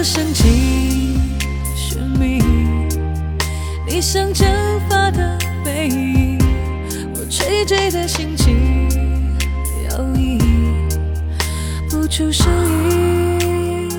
[0.00, 1.18] 的升起
[1.76, 2.42] 生命，
[3.86, 4.48] 你像蒸
[4.88, 6.38] 发的背影，
[7.12, 8.88] 我垂坠的心情
[9.90, 10.40] 摇曳
[11.90, 12.46] 不出声
[12.88, 13.90] 音。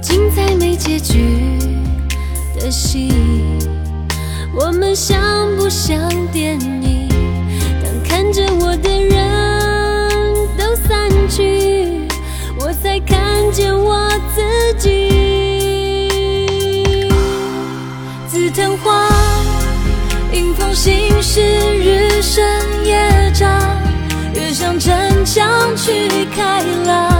[0.00, 1.58] 精彩没结局
[2.54, 3.12] 的戏，
[4.54, 5.20] 我们像
[5.56, 5.98] 不像
[6.30, 7.08] 电影？
[7.82, 8.89] 当看着我的
[13.40, 14.42] 看见我自
[14.74, 15.08] 己。
[18.28, 19.08] 紫藤花，
[20.30, 22.44] 迎风行驶，日升
[22.84, 23.50] 夜长，
[24.34, 27.10] 越向城墙去开朗，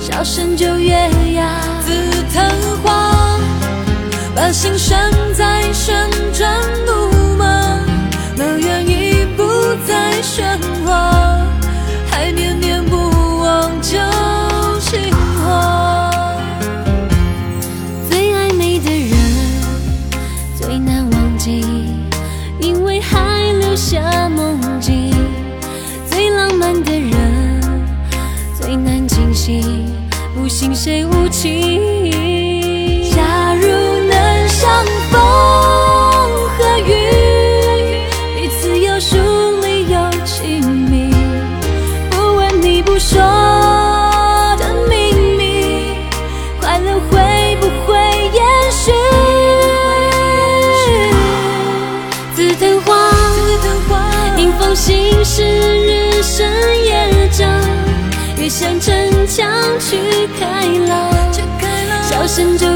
[0.00, 0.92] 笑声就越
[1.32, 1.60] 哑。
[1.84, 1.92] 紫
[2.32, 2.44] 藤
[2.84, 3.36] 花，
[4.36, 7.01] 把心拴在旋转木
[22.84, 25.14] 为还留下梦境。
[26.06, 27.60] 最浪漫的人
[28.60, 29.62] 最难清醒，
[30.34, 32.21] 不信谁无情。
[54.42, 56.44] 迎风心事，日升
[56.84, 57.48] 夜长，
[58.36, 58.92] 越想逞
[59.28, 59.48] 强
[59.78, 59.96] 去
[60.36, 61.12] 开朗，
[62.02, 62.71] 笑声就越